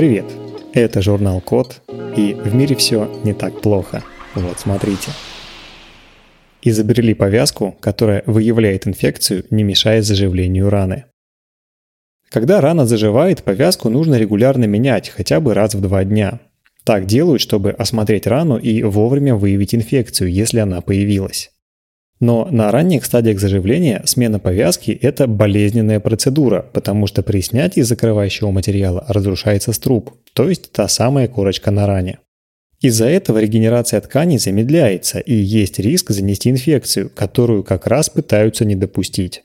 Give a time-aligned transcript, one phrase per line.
[0.00, 0.24] Привет!
[0.72, 1.82] Это журнал Код,
[2.16, 4.02] и в мире все не так плохо.
[4.34, 5.10] Вот, смотрите.
[6.62, 11.04] Изобрели повязку, которая выявляет инфекцию, не мешая заживлению раны.
[12.30, 16.40] Когда рана заживает, повязку нужно регулярно менять, хотя бы раз в два дня.
[16.84, 21.50] Так делают, чтобы осмотреть рану и вовремя выявить инфекцию, если она появилась.
[22.20, 28.50] Но на ранних стадиях заживления смена повязки– это болезненная процедура, потому что при снятии закрывающего
[28.50, 32.18] материала разрушается струп, то есть та самая корочка на ране.
[32.82, 38.74] Из-за этого регенерация тканей замедляется и есть риск занести инфекцию, которую как раз пытаются не
[38.74, 39.42] допустить.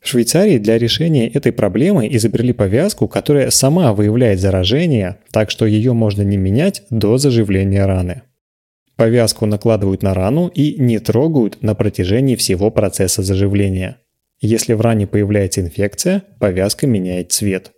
[0.00, 5.94] В Швейцарии для решения этой проблемы изобрели повязку, которая сама выявляет заражение, так что ее
[5.94, 8.22] можно не менять до заживления раны.
[8.96, 13.98] Повязку накладывают на рану и не трогают на протяжении всего процесса заживления.
[14.40, 17.72] Если в ране появляется инфекция, повязка меняет цвет.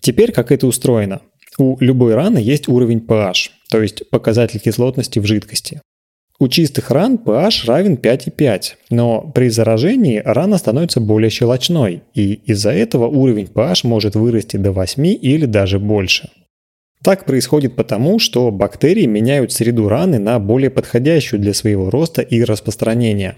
[0.00, 1.20] Теперь как это устроено?
[1.58, 5.80] У любой раны есть уровень pH, то есть показатель кислотности в жидкости.
[6.40, 12.70] У чистых ран pH равен 5,5, но при заражении рана становится более щелочной, и из-за
[12.70, 16.30] этого уровень pH может вырасти до 8 или даже больше.
[17.02, 22.42] Так происходит потому, что бактерии меняют среду раны на более подходящую для своего роста и
[22.42, 23.36] распространения.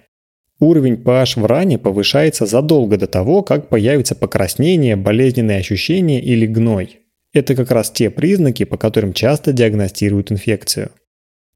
[0.61, 7.00] Уровень pH в ране повышается задолго до того, как появится покраснение, болезненные ощущения или гной.
[7.33, 10.91] Это как раз те признаки, по которым часто диагностируют инфекцию.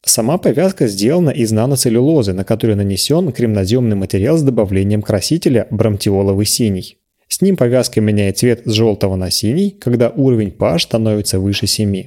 [0.05, 6.99] Сама повязка сделана из наноцеллюлозы, на которой нанесен кремноземный материал с добавлением красителя бромтиоловый синий.
[7.45, 12.07] Ним повязка меняет цвет с желтого на синий, когда уровень pH становится выше 7.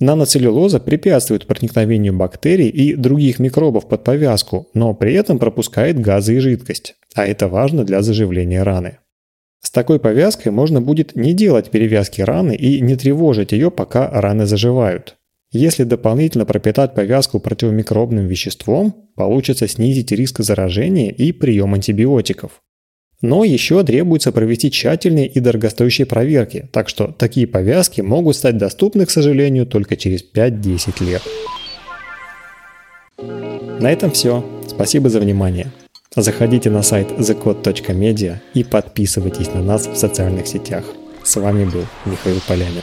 [0.00, 6.38] Наноцеллюлоза препятствует проникновению бактерий и других микробов под повязку, но при этом пропускает газы и
[6.38, 8.98] жидкость, а это важно для заживления раны.
[9.60, 14.46] С такой повязкой можно будет не делать перевязки раны и не тревожить ее, пока раны
[14.46, 15.16] заживают.
[15.50, 22.62] Если дополнительно пропитать повязку противомикробным веществом, получится снизить риск заражения и прием антибиотиков.
[23.22, 29.06] Но еще требуется провести тщательные и дорогостоящие проверки, так что такие повязки могут стать доступны,
[29.06, 31.22] к сожалению, только через 5-10 лет.
[33.80, 34.44] На этом все.
[34.68, 35.70] Спасибо за внимание.
[36.14, 40.84] Заходите на сайт thecode.media и подписывайтесь на нас в социальных сетях.
[41.22, 42.82] С вами был Михаил Полянин.